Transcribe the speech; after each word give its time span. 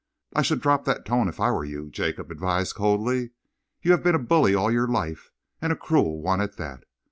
"I 0.35 0.41
should 0.41 0.61
drop 0.61 0.85
that 0.85 1.05
tone, 1.05 1.27
if 1.27 1.39
I 1.39 1.51
were 1.51 1.63
you," 1.63 1.91
Jacob 1.91 2.31
advised 2.31 2.73
coldly. 2.73 3.33
"You 3.83 3.91
have 3.91 4.01
been 4.01 4.15
a 4.15 4.17
bully 4.17 4.55
all 4.55 4.71
your 4.71 4.87
life, 4.87 5.29
and 5.61 5.71
a 5.71 5.75
cruel 5.75 6.19
one 6.23 6.41
at 6.41 6.57
that. 6.57 6.85